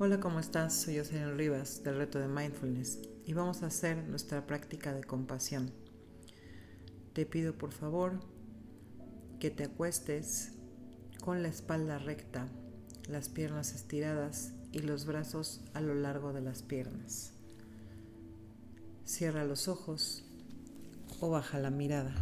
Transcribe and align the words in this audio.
Hola, 0.00 0.20
¿cómo 0.20 0.38
estás? 0.38 0.74
Soy 0.74 0.96
Jocelyn 0.96 1.36
Rivas 1.36 1.82
del 1.82 1.96
reto 1.96 2.20
de 2.20 2.28
Mindfulness 2.28 3.00
y 3.26 3.32
vamos 3.32 3.64
a 3.64 3.66
hacer 3.66 3.96
nuestra 4.08 4.46
práctica 4.46 4.94
de 4.94 5.02
compasión. 5.02 5.72
Te 7.14 7.26
pido 7.26 7.58
por 7.58 7.72
favor 7.72 8.20
que 9.40 9.50
te 9.50 9.64
acuestes 9.64 10.52
con 11.24 11.42
la 11.42 11.48
espalda 11.48 11.98
recta, 11.98 12.46
las 13.08 13.28
piernas 13.28 13.74
estiradas 13.74 14.52
y 14.70 14.78
los 14.82 15.04
brazos 15.04 15.62
a 15.74 15.80
lo 15.80 15.94
largo 15.94 16.32
de 16.32 16.42
las 16.42 16.62
piernas. 16.62 17.32
Cierra 19.04 19.42
los 19.42 19.66
ojos 19.66 20.24
o 21.18 21.28
baja 21.28 21.58
la 21.58 21.70
mirada. 21.70 22.14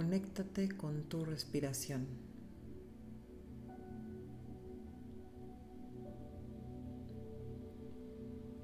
Conéctate 0.00 0.66
con 0.78 1.10
tu 1.10 1.26
respiración. 1.26 2.06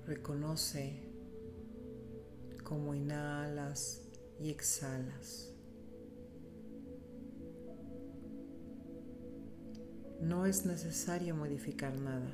Reconoce 0.06 0.94
cómo 2.64 2.94
inhalas 2.94 4.00
y 4.40 4.48
exhalas. 4.48 5.52
No 10.22 10.46
es 10.46 10.64
necesario 10.64 11.36
modificar 11.36 12.00
nada. 12.00 12.32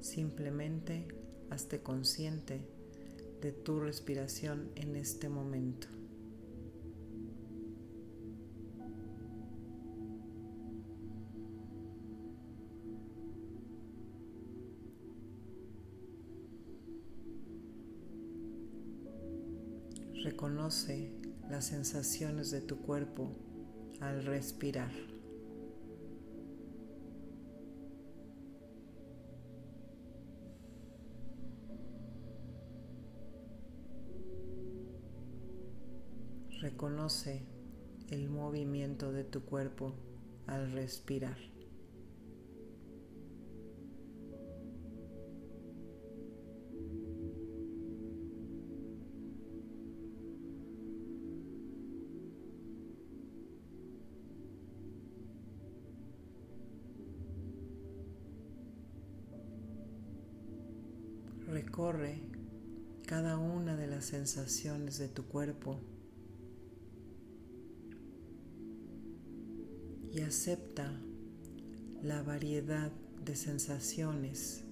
Simplemente 0.00 1.08
hazte 1.48 1.80
consciente 1.82 2.60
de 3.40 3.52
tu 3.52 3.80
respiración 3.80 4.70
en 4.74 4.96
este 4.96 5.30
momento. 5.30 5.97
Reconoce 20.38 21.10
las 21.50 21.64
sensaciones 21.64 22.52
de 22.52 22.60
tu 22.60 22.80
cuerpo 22.80 23.32
al 23.98 24.24
respirar. 24.24 24.92
Reconoce 36.60 37.42
el 38.08 38.28
movimiento 38.28 39.10
de 39.10 39.24
tu 39.24 39.44
cuerpo 39.44 39.96
al 40.46 40.70
respirar. 40.70 41.36
Recorre 61.88 62.20
cada 63.06 63.38
una 63.38 63.74
de 63.74 63.86
las 63.86 64.04
sensaciones 64.04 64.98
de 64.98 65.08
tu 65.08 65.24
cuerpo 65.24 65.80
y 70.12 70.20
acepta 70.20 70.92
la 72.02 72.22
variedad 72.22 72.92
de 73.24 73.34
sensaciones 73.34 74.66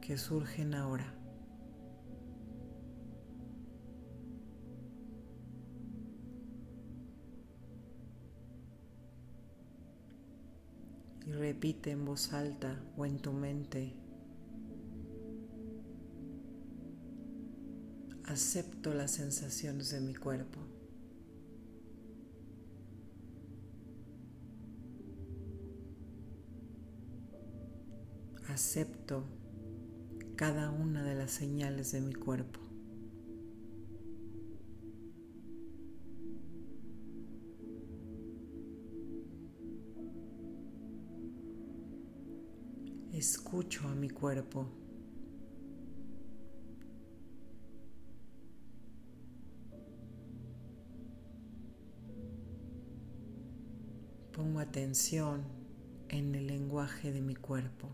que 0.00 0.16
surgen 0.16 0.72
ahora. 0.72 1.15
Y 11.26 11.32
repite 11.32 11.90
en 11.90 12.04
voz 12.04 12.32
alta 12.32 12.80
o 12.96 13.04
en 13.04 13.18
tu 13.18 13.32
mente 13.32 13.94
acepto 18.26 18.92
las 18.92 19.12
sensaciones 19.12 19.90
de 19.90 20.00
mi 20.00 20.14
cuerpo. 20.14 20.58
Acepto 28.48 29.24
cada 30.36 30.70
una 30.70 31.02
de 31.02 31.14
las 31.14 31.30
señales 31.30 31.92
de 31.92 32.00
mi 32.00 32.14
cuerpo. 32.14 32.65
Escucho 43.16 43.88
a 43.88 43.94
mi 43.94 44.10
cuerpo. 44.10 44.66
Pongo 54.32 54.60
atención 54.60 55.44
en 56.10 56.34
el 56.34 56.46
lenguaje 56.46 57.10
de 57.10 57.22
mi 57.22 57.34
cuerpo. 57.34 57.88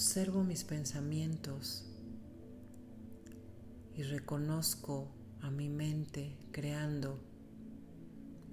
Observo 0.00 0.42
mis 0.42 0.64
pensamientos 0.64 1.84
y 3.94 4.02
reconozco 4.02 5.10
a 5.42 5.50
mi 5.50 5.68
mente 5.68 6.38
creando 6.52 7.20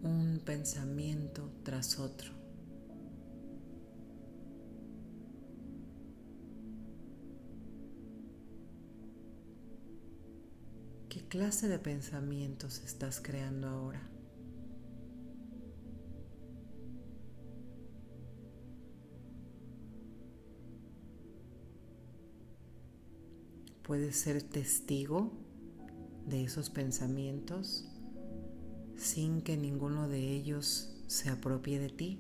un 0.04 0.42
pensamiento 0.44 1.50
tras 1.64 2.00
otro. 2.00 2.34
¿Qué 11.08 11.30
clase 11.30 11.70
de 11.70 11.80
pensamientos 11.80 12.80
estás 12.80 13.22
creando 13.22 13.70
ahora? 13.70 14.17
Puedes 23.88 24.18
ser 24.18 24.44
testigo 24.44 25.32
de 26.26 26.44
esos 26.44 26.70
pensamientos 26.70 27.86
sin 28.98 29.42
que 29.42 29.56
ninguno 29.56 30.10
de 30.10 30.34
ellos 30.34 30.94
se 31.08 31.30
apropie 31.30 31.80
de 31.80 31.88
ti. 31.88 32.20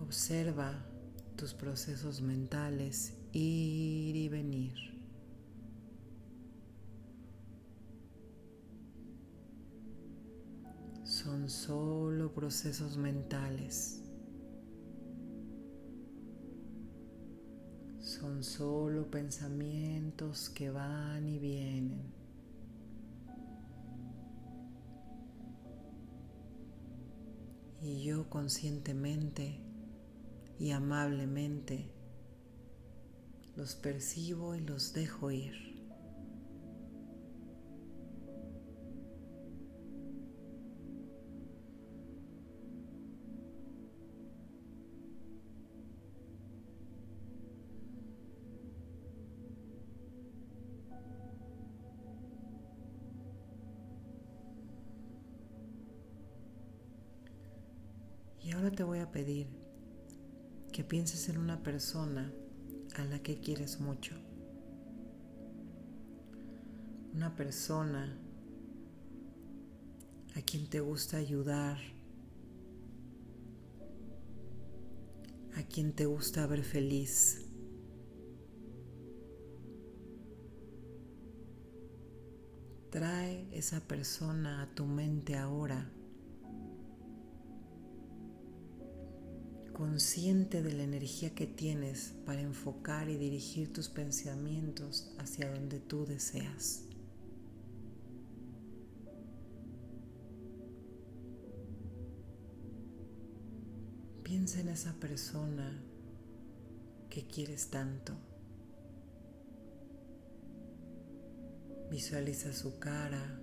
Observa 0.00 0.84
tus 1.36 1.54
procesos 1.54 2.20
mentales 2.20 3.14
ir 3.32 4.16
y 4.16 4.28
venir. 4.28 4.95
Son 11.46 11.50
solo 11.50 12.32
procesos 12.32 12.96
mentales. 12.96 14.02
son 18.00 18.42
solo 18.42 19.10
pensamientos 19.10 20.48
que 20.48 20.70
van 20.70 21.28
y 21.28 21.38
vienen. 21.38 22.12
Y 27.80 28.02
yo 28.02 28.28
conscientemente 28.28 29.60
y 30.58 30.70
amablemente 30.70 31.92
los 33.54 33.76
percibo 33.76 34.56
y 34.56 34.60
los 34.60 34.94
dejo 34.94 35.30
ir. 35.30 35.75
Pedir 59.16 59.46
que 60.70 60.84
pienses 60.84 61.30
en 61.30 61.38
una 61.38 61.62
persona 61.62 62.30
a 62.96 63.04
la 63.06 63.18
que 63.22 63.40
quieres 63.40 63.80
mucho. 63.80 64.14
Una 67.14 67.34
persona 67.34 68.14
a 70.36 70.42
quien 70.42 70.66
te 70.66 70.80
gusta 70.80 71.16
ayudar, 71.16 71.78
a 75.54 75.62
quien 75.62 75.94
te 75.94 76.04
gusta 76.04 76.46
ver 76.46 76.62
feliz. 76.62 77.46
Trae 82.90 83.48
esa 83.50 83.80
persona 83.80 84.60
a 84.60 84.74
tu 84.74 84.84
mente 84.84 85.36
ahora 85.38 85.90
consciente 89.76 90.62
de 90.62 90.72
la 90.72 90.84
energía 90.84 91.34
que 91.34 91.46
tienes 91.46 92.14
para 92.24 92.40
enfocar 92.40 93.10
y 93.10 93.18
dirigir 93.18 93.74
tus 93.74 93.90
pensamientos 93.90 95.12
hacia 95.18 95.50
donde 95.50 95.80
tú 95.80 96.06
deseas. 96.06 96.84
Piensa 104.22 104.60
en 104.60 104.70
esa 104.70 104.94
persona 104.94 105.78
que 107.10 107.26
quieres 107.26 107.68
tanto. 107.68 108.14
Visualiza 111.90 112.54
su 112.54 112.78
cara, 112.78 113.42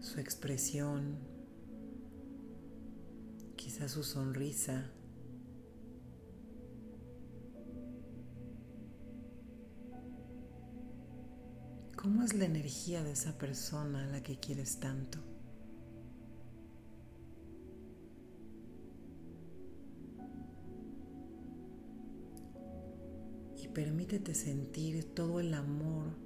su 0.00 0.18
expresión 0.18 1.37
su 3.86 4.02
sonrisa. 4.02 4.90
¿Cómo 11.96 12.22
es 12.22 12.34
la 12.34 12.44
energía 12.46 13.04
de 13.04 13.12
esa 13.12 13.36
persona 13.38 14.04
a 14.04 14.06
la 14.06 14.22
que 14.22 14.40
quieres 14.40 14.80
tanto? 14.80 15.18
Y 23.56 23.68
permítete 23.68 24.34
sentir 24.34 25.14
todo 25.14 25.38
el 25.40 25.54
amor 25.54 26.16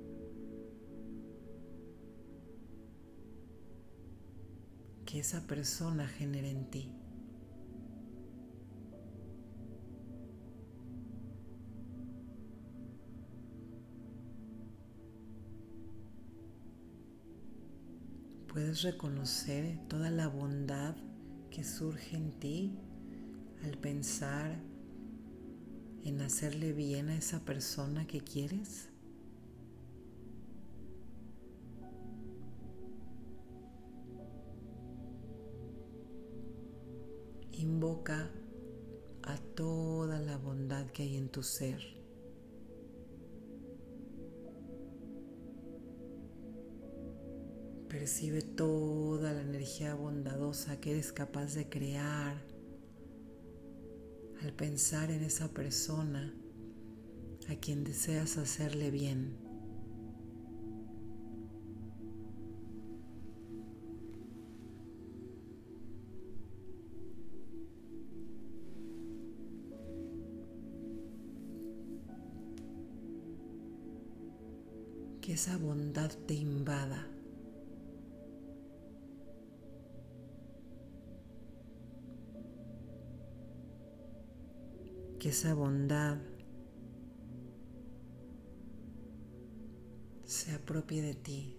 que 5.05 5.21
esa 5.21 5.47
persona 5.47 6.07
genera 6.07 6.49
en 6.49 6.71
ti. 6.71 7.02
Puedes 18.73 18.85
reconocer 18.85 19.79
toda 19.87 20.09
la 20.09 20.29
bondad 20.29 20.97
que 21.51 21.63
surge 21.63 22.17
en 22.17 22.33
ti 22.41 22.79
al 23.65 23.77
pensar 23.77 24.59
en 26.05 26.23
hacerle 26.23 26.73
bien 26.73 27.11
a 27.11 27.15
esa 27.15 27.41
persona 27.41 28.07
que 28.07 28.23
quieres. 28.23 28.89
Invoca 37.53 38.31
a 39.25 39.37
toda 39.55 40.19
la 40.19 40.39
bondad 40.39 40.87
que 40.93 41.03
hay 41.03 41.19
en 41.19 41.29
tu 41.29 41.43
ser. 41.43 42.02
Percibe 47.93 48.41
toda 48.41 49.35
la 49.35 49.43
energía 49.43 49.95
bondadosa 49.95 50.81
que 50.81 50.93
eres 50.93 51.13
capaz 51.13 51.55
de 51.55 51.69
crear 51.69 52.43
al 54.43 54.53
pensar 54.55 55.11
en 55.11 55.23
esa 55.23 55.49
persona 55.49 56.35
a 57.51 57.55
quien 57.57 57.85
deseas 57.85 58.39
hacerle 58.39 58.91
bien. 58.91 59.37
Que 75.21 75.35
esa 75.35 75.59
bondad 75.59 76.11
te 76.27 76.33
invada. 76.33 77.12
Esa 85.33 85.55
bondad 85.55 86.19
se 90.27 90.53
apropie 90.53 91.01
de 91.01 91.15
ti. 91.15 91.57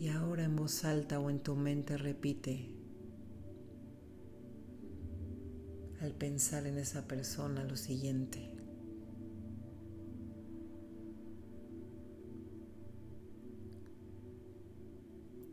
Y 0.00 0.08
ahora 0.08 0.42
en 0.42 0.56
voz 0.56 0.84
alta 0.84 1.20
o 1.20 1.30
en 1.30 1.38
tu 1.38 1.54
mente 1.54 1.96
repite, 1.96 2.68
al 6.00 6.14
pensar 6.14 6.66
en 6.66 6.78
esa 6.78 7.06
persona, 7.06 7.62
lo 7.62 7.76
siguiente. 7.76 8.59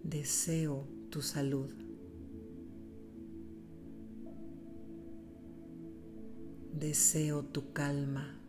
Deseo 0.07 0.87
tu 1.09 1.21
salud. 1.21 1.69
Deseo 6.71 7.43
tu 7.43 7.73
calma. 7.73 8.39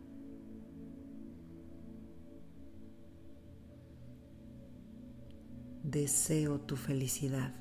Deseo 5.83 6.61
tu 6.61 6.77
felicidad. 6.77 7.53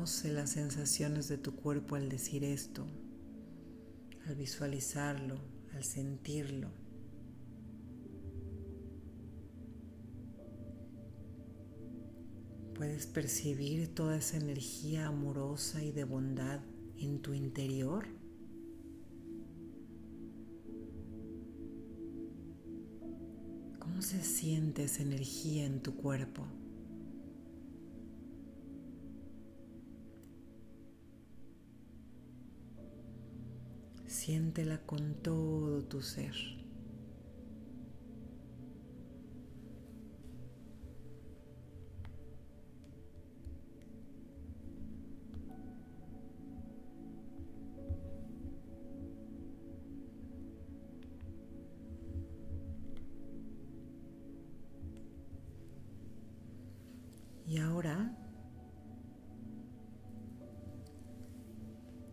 Las 0.00 0.52
sensaciones 0.52 1.28
de 1.28 1.36
tu 1.36 1.54
cuerpo 1.54 1.94
al 1.94 2.08
decir 2.08 2.42
esto, 2.42 2.86
al 4.26 4.34
visualizarlo, 4.34 5.38
al 5.74 5.84
sentirlo. 5.84 6.70
Puedes 12.74 13.06
percibir 13.06 13.94
toda 13.94 14.16
esa 14.16 14.38
energía 14.38 15.06
amorosa 15.06 15.84
y 15.84 15.92
de 15.92 16.04
bondad 16.04 16.60
en 16.96 17.20
tu 17.20 17.34
interior. 17.34 18.06
¿Cómo 23.78 24.00
se 24.00 24.24
siente 24.24 24.84
esa 24.84 25.02
energía 25.02 25.66
en 25.66 25.82
tu 25.82 25.94
cuerpo? 25.94 26.46
Siéntela 34.20 34.76
con 34.84 35.14
todo 35.22 35.82
tu 35.84 36.02
ser. 36.02 36.59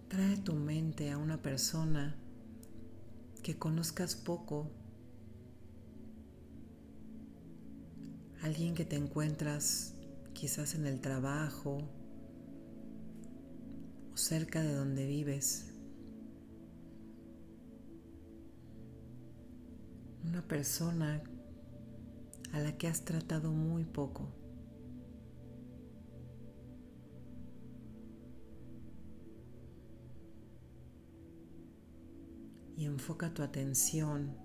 Trae 0.09 0.37
tu 0.37 0.53
mente 0.53 1.11
a 1.11 1.17
una 1.17 1.41
persona 1.41 2.15
que 3.43 3.57
conozcas 3.59 4.15
poco, 4.15 4.71
alguien 8.41 8.73
que 8.73 8.85
te 8.85 8.95
encuentras 8.95 9.95
quizás 10.33 10.75
en 10.75 10.85
el 10.85 11.01
trabajo 11.01 11.79
o 14.13 14.17
cerca 14.17 14.61
de 14.61 14.73
donde 14.73 15.05
vives. 15.05 15.73
Una 20.23 20.41
persona 20.41 21.21
a 22.53 22.59
la 22.59 22.77
que 22.77 22.87
has 22.87 23.03
tratado 23.03 23.51
muy 23.51 23.83
poco. 23.83 24.46
Enfoca 32.87 33.33
tu 33.33 33.43
atención 33.43 34.35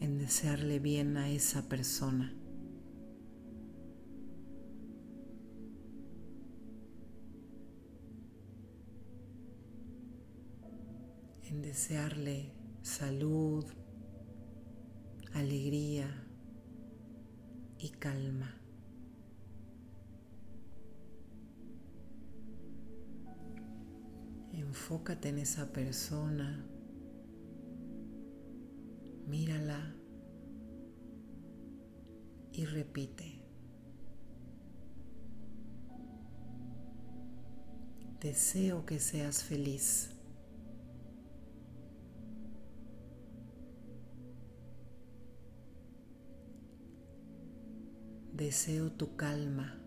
en 0.00 0.18
desearle 0.18 0.78
bien 0.78 1.16
a 1.16 1.30
esa 1.30 1.68
persona. 1.68 2.34
En 11.44 11.62
desearle 11.62 12.52
salud, 12.82 13.64
alegría 15.32 16.08
y 17.78 17.90
calma. 17.90 18.60
Enfócate 24.52 25.28
en 25.28 25.38
esa 25.38 25.72
persona, 25.72 26.64
mírala 29.26 29.94
y 32.52 32.64
repite. 32.64 33.42
Deseo 38.20 38.86
que 38.86 38.98
seas 38.98 39.44
feliz. 39.44 40.10
Deseo 48.32 48.90
tu 48.92 49.16
calma. 49.16 49.78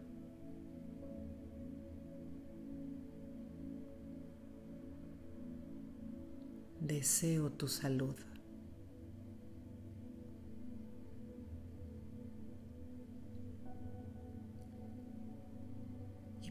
Deseo 6.80 7.52
tu 7.52 7.68
salud. 7.68 8.16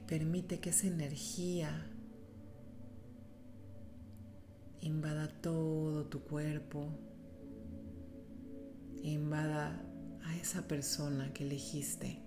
Permite 0.08 0.58
que 0.58 0.70
esa 0.70 0.86
energía 0.86 1.86
invada 4.80 5.28
todo 5.28 6.06
tu 6.06 6.20
cuerpo, 6.20 6.88
invada 9.02 9.84
a 10.24 10.34
esa 10.36 10.66
persona 10.66 11.34
que 11.34 11.44
elegiste, 11.44 12.22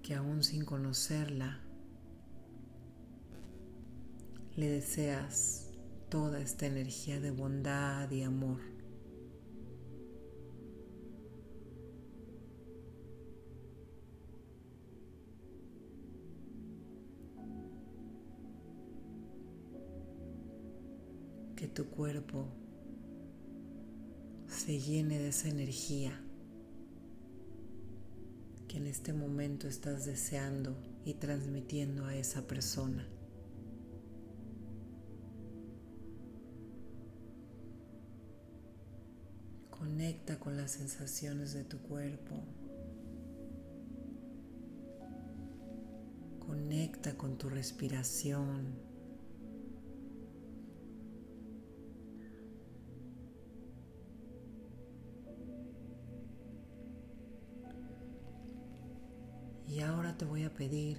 que 0.00 0.14
aún 0.14 0.44
sin 0.44 0.64
conocerla, 0.64 1.58
le 4.54 4.68
deseas 4.68 5.70
toda 6.08 6.40
esta 6.40 6.66
energía 6.66 7.18
de 7.20 7.32
bondad 7.32 8.08
y 8.12 8.22
amor. 8.22 8.77
Tu 21.78 21.88
cuerpo 21.90 22.44
se 24.48 24.80
llene 24.80 25.20
de 25.20 25.28
esa 25.28 25.46
energía 25.48 26.20
que 28.66 28.78
en 28.78 28.88
este 28.88 29.12
momento 29.12 29.68
estás 29.68 30.04
deseando 30.04 30.76
y 31.04 31.14
transmitiendo 31.14 32.04
a 32.04 32.16
esa 32.16 32.48
persona. 32.48 33.06
Conecta 39.70 40.40
con 40.40 40.56
las 40.56 40.72
sensaciones 40.72 41.52
de 41.52 41.62
tu 41.62 41.78
cuerpo. 41.78 42.34
Conecta 46.44 47.16
con 47.16 47.38
tu 47.38 47.48
respiración. 47.48 48.87
Te 60.18 60.24
voy 60.24 60.42
a 60.42 60.52
pedir 60.52 60.98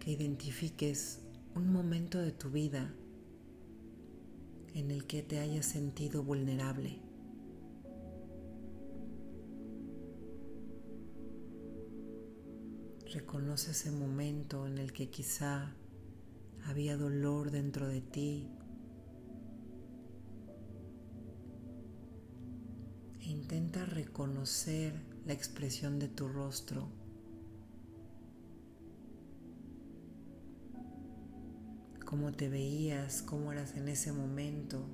que 0.00 0.10
identifiques 0.10 1.20
un 1.54 1.70
momento 1.70 2.18
de 2.18 2.32
tu 2.32 2.48
vida 2.48 2.90
en 4.72 4.90
el 4.90 5.06
que 5.06 5.22
te 5.22 5.40
hayas 5.40 5.66
sentido 5.66 6.22
vulnerable. 6.22 7.02
Reconoce 13.12 13.72
ese 13.72 13.90
momento 13.90 14.66
en 14.66 14.78
el 14.78 14.94
que 14.94 15.10
quizá 15.10 15.74
había 16.64 16.96
dolor 16.96 17.50
dentro 17.50 17.88
de 17.88 18.00
ti. 18.00 18.48
E 23.20 23.28
intenta 23.28 23.84
reconocer 23.84 24.94
la 25.26 25.34
expresión 25.34 25.98
de 25.98 26.08
tu 26.08 26.26
rostro 26.26 27.05
cómo 32.06 32.32
te 32.32 32.48
veías, 32.48 33.20
cómo 33.20 33.52
eras 33.52 33.76
en 33.76 33.88
ese 33.88 34.12
momento 34.12 34.86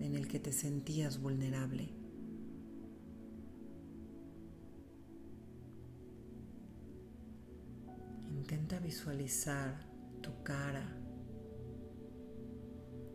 en 0.00 0.16
el 0.16 0.26
que 0.26 0.40
te 0.40 0.52
sentías 0.52 1.20
vulnerable. 1.20 1.90
Intenta 8.30 8.80
visualizar 8.80 9.86
tu 10.22 10.42
cara, 10.42 10.96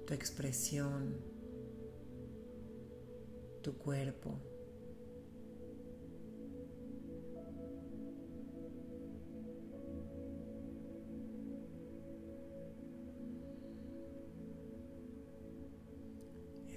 tu 0.05 0.13
expresión, 0.13 1.17
tu 3.63 3.74
cuerpo. 3.77 4.50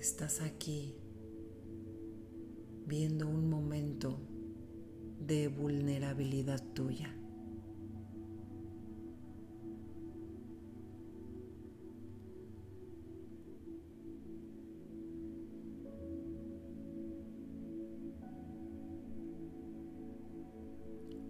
Estás 0.04 0.42
aquí 0.42 0.94
viendo 2.86 3.26
un 3.26 3.48
momento 3.48 4.20
de 5.18 5.48
vulnerabilidad 5.48 6.62
tuya. 6.74 7.16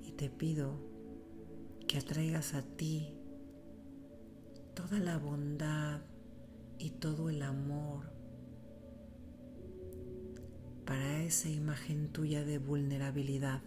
Y 0.03 0.11
te 0.17 0.29
pido 0.29 0.81
que 1.87 1.99
atraigas 1.99 2.55
a 2.55 2.63
ti 2.63 3.15
toda 4.75 4.99
la 4.99 5.19
bondad 5.19 6.01
y 6.77 6.91
todo 6.91 7.31
el 7.31 7.41
amor 7.43 8.14
esa 11.25 11.49
imagen 11.49 12.09
tuya 12.13 12.45
de 12.45 12.59
vulnerabilidad. 12.59 13.63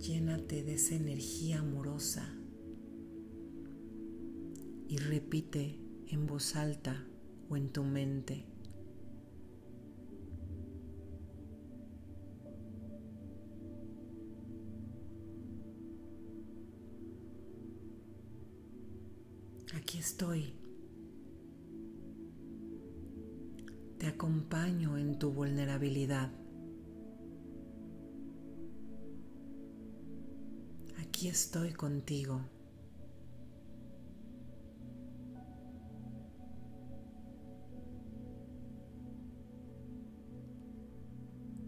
Llénate 0.00 0.62
de 0.62 0.74
esa 0.74 0.94
energía 0.94 1.58
amorosa 1.58 2.34
y 4.88 4.96
repite 4.96 5.78
en 6.06 6.26
voz 6.26 6.56
alta 6.56 7.04
o 7.50 7.56
en 7.56 7.68
tu 7.68 7.84
mente. 7.84 8.46
Aquí 31.18 31.26
estoy 31.26 31.72
contigo. 31.72 32.40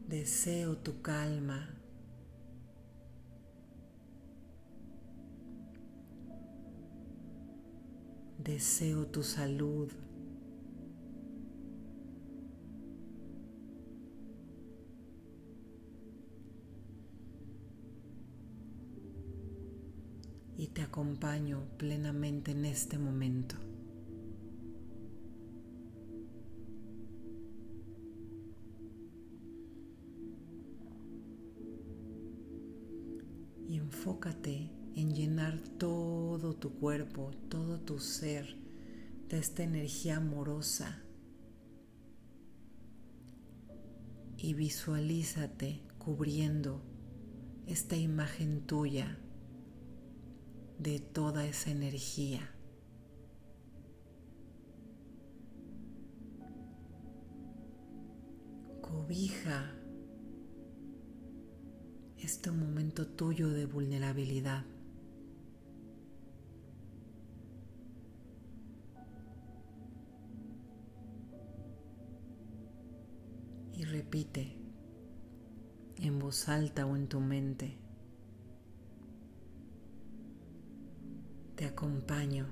Deseo 0.07 0.77
tu 0.77 1.03
calma. 1.03 1.69
Deseo 8.39 9.09
tu 9.09 9.25
salud. 9.25 9.91
Y 20.61 20.67
te 20.67 20.83
acompaño 20.83 21.63
plenamente 21.79 22.51
en 22.51 22.67
este 22.67 22.99
momento. 22.99 23.57
Y 33.71 33.79
enfócate 33.79 34.71
en 34.97 35.15
llenar 35.15 35.59
todo 35.79 36.55
tu 36.55 36.75
cuerpo, 36.75 37.31
todo 37.49 37.81
tu 37.81 37.99
ser 37.99 38.55
de 39.31 39.39
esta 39.39 39.63
energía 39.63 40.19
amorosa. 40.19 41.03
Y 44.37 44.53
visualízate 44.53 45.81
cubriendo 45.97 46.83
esta 47.67 47.97
imagen 47.97 48.61
tuya 48.67 49.19
de 50.83 50.99
toda 50.99 51.47
esa 51.47 51.71
energía. 51.71 52.51
Cobija 58.81 59.75
este 62.19 62.51
momento 62.51 63.07
tuyo 63.07 63.51
de 63.51 63.67
vulnerabilidad. 63.67 64.65
Y 73.75 73.85
repite 73.85 74.57
en 75.99 76.19
voz 76.19 76.49
alta 76.49 76.87
o 76.87 76.97
en 76.97 77.07
tu 77.07 77.21
mente. 77.21 77.90
Te 81.61 81.67
acompaño. 81.67 82.47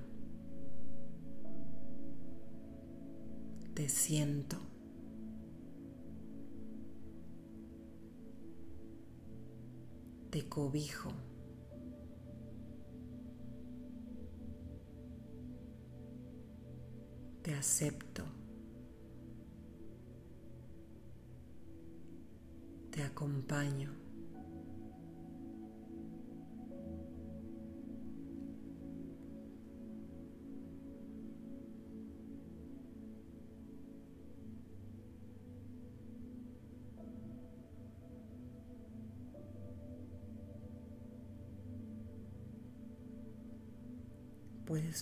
Te 3.73 3.89
siento. 3.89 4.69
te 10.29 10.47
cobijo. 10.47 11.11
Te 17.41 17.55
acepto. 17.55 18.23
Te 22.91 23.01
acompaño. 23.01 24.08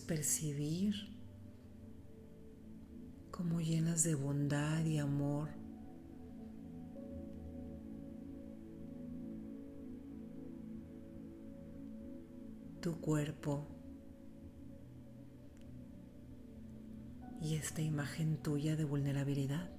Percibir 0.01 0.95
cómo 3.31 3.62
llenas 3.62 4.03
de 4.03 4.15
bondad 4.15 4.83
y 4.86 4.97
amor 4.97 5.49
tu 12.81 12.99
cuerpo 12.99 13.67
y 17.41 17.55
esta 17.55 17.81
imagen 17.81 18.38
tuya 18.38 18.75
de 18.75 18.83
vulnerabilidad. 18.83 19.76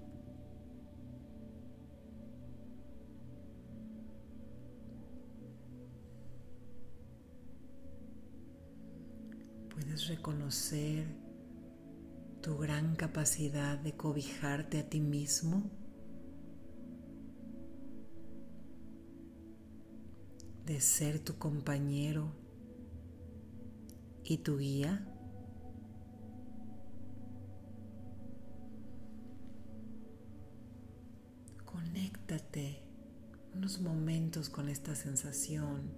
Reconocer 10.08 11.06
tu 12.40 12.56
gran 12.56 12.96
capacidad 12.96 13.78
de 13.78 13.92
cobijarte 13.92 14.78
a 14.78 14.88
ti 14.88 15.00
mismo, 15.00 15.70
de 20.64 20.80
ser 20.80 21.18
tu 21.20 21.36
compañero 21.36 22.32
y 24.24 24.38
tu 24.38 24.58
guía. 24.58 25.06
Conéctate 31.66 32.82
unos 33.54 33.80
momentos 33.80 34.48
con 34.48 34.70
esta 34.70 34.94
sensación 34.94 35.92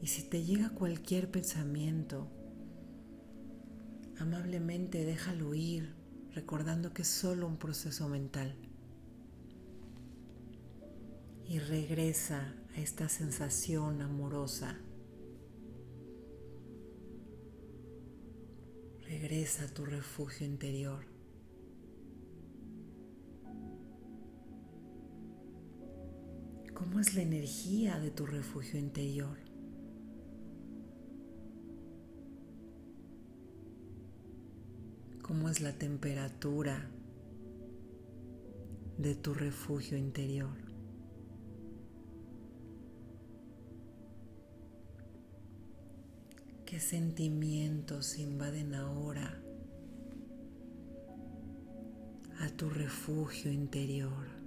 y 0.00 0.06
si 0.08 0.22
te 0.22 0.44
llega 0.44 0.70
cualquier 0.70 1.30
pensamiento, 1.30 2.43
Amablemente 4.18 5.04
déjalo 5.04 5.54
ir, 5.54 5.92
recordando 6.34 6.92
que 6.92 7.02
es 7.02 7.08
solo 7.08 7.46
un 7.46 7.56
proceso 7.56 8.08
mental. 8.08 8.54
Y 11.48 11.58
regresa 11.58 12.54
a 12.74 12.80
esta 12.80 13.08
sensación 13.08 14.02
amorosa. 14.02 14.78
Regresa 19.02 19.64
a 19.64 19.68
tu 19.68 19.84
refugio 19.84 20.46
interior. 20.46 21.04
¿Cómo 26.72 26.98
es 26.98 27.14
la 27.14 27.22
energía 27.22 27.98
de 28.00 28.10
tu 28.10 28.26
refugio 28.26 28.78
interior? 28.80 29.43
Cómo 35.34 35.48
es 35.48 35.60
la 35.60 35.72
temperatura 35.72 36.88
de 38.98 39.16
tu 39.16 39.34
refugio 39.34 39.98
interior. 39.98 40.56
¿Qué 46.64 46.78
sentimientos 46.78 48.16
invaden 48.16 48.76
ahora 48.76 49.42
a 52.38 52.48
tu 52.50 52.70
refugio 52.70 53.50
interior? 53.50 54.43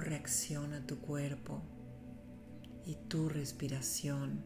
Reacciona 0.00 0.86
tu 0.86 0.98
cuerpo 0.98 1.62
y 2.84 2.96
tu 3.08 3.28
respiración 3.28 4.42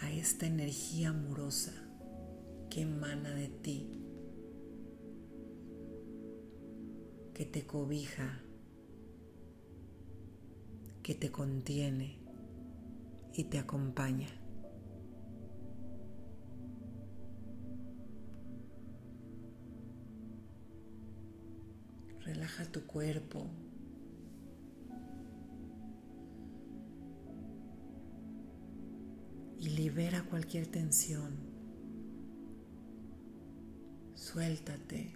a 0.00 0.10
esta 0.10 0.46
energía 0.46 1.10
amorosa 1.10 1.72
que 2.68 2.82
emana 2.82 3.34
de 3.34 3.48
ti, 3.48 4.02
que 7.34 7.44
te 7.44 7.66
cobija, 7.66 8.40
que 11.02 11.14
te 11.14 11.30
contiene 11.30 12.18
y 13.32 13.44
te 13.44 13.58
acompaña. 13.58 14.39
Relaja 22.60 22.72
tu 22.72 22.86
cuerpo. 22.86 23.46
Y 29.58 29.68
libera 29.70 30.24
cualquier 30.24 30.66
tensión. 30.66 31.34
Suéltate. 34.14 35.12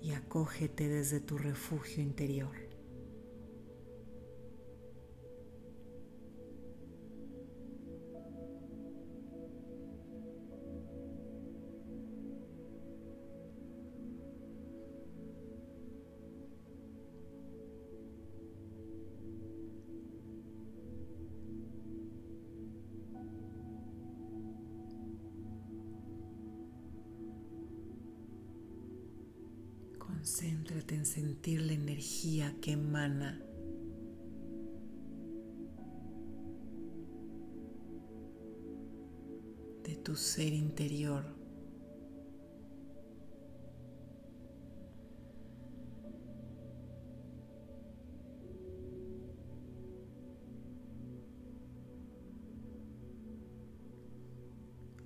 Y 0.00 0.12
acógete 0.12 0.88
desde 0.88 1.20
tu 1.20 1.38
refugio 1.38 2.02
interior. 2.02 2.67
Sentir 31.08 31.62
la 31.62 31.72
energía 31.72 32.54
que 32.60 32.72
emana 32.72 33.40
de 39.84 39.96
tu 39.96 40.14
ser 40.14 40.52
interior. 40.52 41.24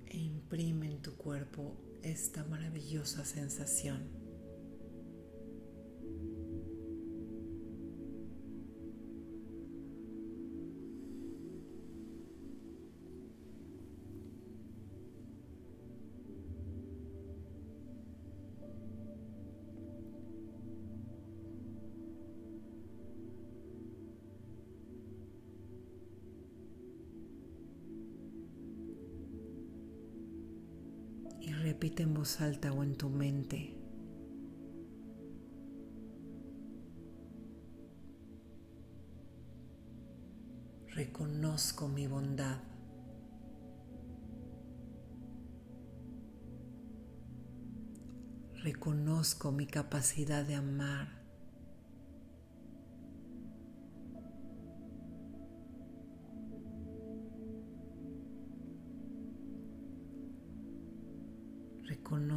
E 0.07 0.17
imprime 0.17 0.87
en 0.87 1.01
tu 1.01 1.15
cuerpo 1.15 1.77
esta 2.01 2.43
maravillosa 2.43 3.23
sensación. 3.23 4.22
Repite 31.83 32.03
en 32.03 32.13
voz 32.13 32.39
alta 32.39 32.71
o 32.71 32.81
en 32.81 32.95
tu 32.95 33.09
mente. 33.09 33.75
Reconozco 40.95 41.89
mi 41.89 42.07
bondad. 42.07 42.61
Reconozco 48.63 49.51
mi 49.51 49.67
capacidad 49.67 50.45
de 50.45 50.55
amar. 50.55 51.22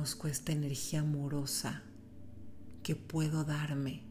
Reconozco 0.06 0.28
esta 0.28 0.52
energía 0.52 1.00
amorosa 1.00 1.82
que 2.84 2.94
puedo 2.94 3.42
darme. 3.42 4.04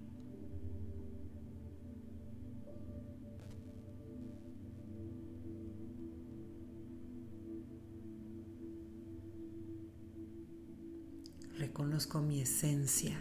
Reconozco 11.57 12.19
mi 12.19 12.41
esencia. 12.41 13.17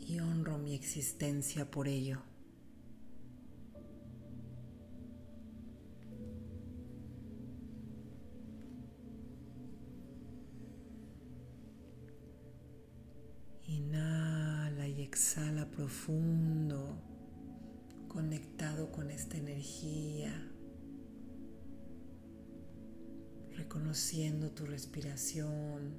Y 0.00 0.20
honro 0.20 0.56
mi 0.56 0.74
existencia 0.74 1.70
por 1.70 1.86
ello. 1.86 2.22
Reconociendo 23.94 24.50
tu 24.50 24.66
respiración, 24.66 25.94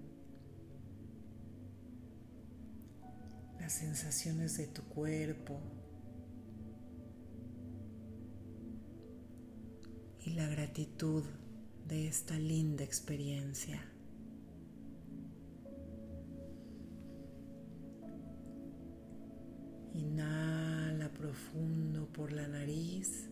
las 3.58 3.72
sensaciones 3.72 4.58
de 4.58 4.68
tu 4.68 4.82
cuerpo 4.84 5.62
y 10.26 10.32
la 10.32 10.46
gratitud 10.48 11.24
de 11.88 12.10
esta 12.10 12.38
linda 12.38 12.84
experiencia. 12.84 13.82
Inhala 19.94 21.14
profundo 21.14 22.08
por 22.12 22.34
la 22.34 22.46
nariz 22.46 23.30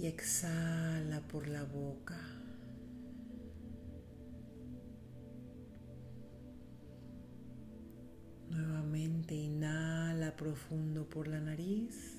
y 0.00 0.06
exhala 0.06 1.20
por 1.28 1.46
la 1.46 1.62
boca. 1.62 2.18
Nuevamente 8.48 9.34
inhala 9.34 10.34
profundo 10.36 11.06
por 11.06 11.28
la 11.28 11.38
nariz 11.38 12.16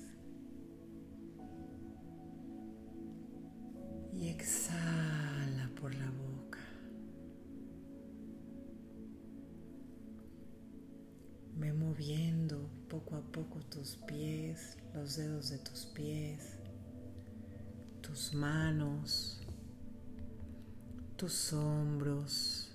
y 4.12 4.28
exhala 4.28 5.68
por 5.80 5.92
la 5.92 6.08
boca. 6.12 6.60
Ve 11.56 11.72
moviendo 11.72 12.70
poco 12.88 13.16
a 13.16 13.22
poco 13.22 13.58
tus 13.64 13.96
pies, 14.06 14.78
los 14.94 15.16
dedos 15.16 15.50
de 15.50 15.58
tus 15.58 15.86
pies, 15.86 16.61
tus 18.12 18.34
manos, 18.34 19.40
tus 21.16 21.54
hombros. 21.54 22.70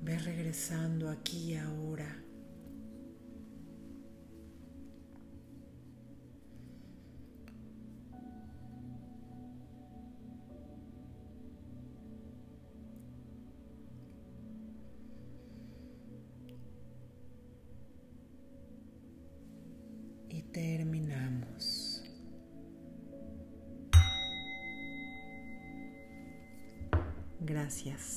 Ve 0.00 0.18
regresando 0.20 1.10
aquí 1.10 1.54
ahora. 1.56 2.25
Gracias. 27.86 28.15